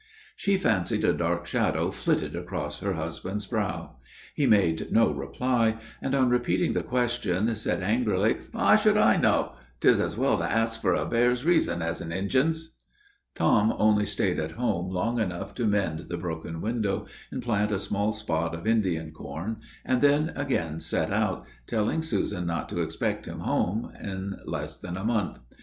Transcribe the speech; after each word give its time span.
She 0.35 0.57
fancied 0.57 1.03
a 1.03 1.13
dark 1.13 1.45
shadow 1.45 1.91
flitted 1.91 2.35
across 2.35 2.79
her 2.79 2.93
husband's 2.93 3.45
brow. 3.45 3.97
He 4.33 4.47
made 4.47 4.91
no 4.91 5.11
reply; 5.13 5.77
and, 6.01 6.15
on 6.15 6.27
repeating 6.31 6.73
the 6.73 6.81
question, 6.81 7.53
said 7.55 7.83
angrily, 7.83 8.37
"How 8.51 8.77
should 8.77 8.97
I 8.97 9.17
know? 9.17 9.51
'Tis 9.79 9.99
as 9.99 10.17
well 10.17 10.39
to 10.39 10.43
ask 10.51 10.81
for 10.81 10.95
a 10.95 11.05
bear's 11.05 11.45
reasons 11.45 11.83
as 11.83 12.01
an 12.01 12.11
Injin's." 12.11 12.73
Tom 13.35 13.75
only 13.77 14.05
staid 14.05 14.39
at 14.39 14.53
home 14.53 14.89
long 14.89 15.19
enough 15.19 15.53
to 15.53 15.65
mend 15.65 15.99
the 16.09 16.17
broken 16.17 16.61
window, 16.61 17.05
and 17.29 17.43
plant 17.43 17.71
a 17.71 17.77
small 17.77 18.11
spot 18.11 18.55
of 18.55 18.65
Indian 18.65 19.11
corn, 19.11 19.57
and 19.85 20.01
then 20.01 20.33
again 20.35 20.79
set 20.79 21.11
out, 21.11 21.45
telling 21.67 22.01
Susan 22.01 22.47
not 22.47 22.67
to 22.69 22.81
expect 22.81 23.27
him 23.27 23.41
home 23.41 23.91
in 24.01 24.39
less 24.47 24.77
than 24.77 24.97
a 24.97 25.03
month. 25.03 25.37